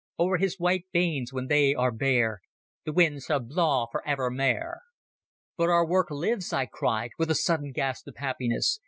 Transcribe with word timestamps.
Ower 0.17 0.37
his 0.37 0.57
white 0.59 0.85
banes, 0.91 1.31
when 1.31 1.45
they 1.45 1.75
are 1.75 1.91
bare, 1.91 2.41
The 2.85 2.91
wind 2.91 3.21
sall 3.21 3.37
blaw 3.37 3.85
for 3.91 4.01
evermair." 4.03 4.79
"But 5.57 5.69
our 5.69 5.85
work 5.85 6.09
lives," 6.09 6.51
I 6.51 6.65
cried, 6.65 7.11
with 7.19 7.29
a 7.29 7.35
sudden 7.35 7.67
great 7.67 7.75
gasp 7.75 8.07
of 8.07 8.15
happiness. 8.17 8.79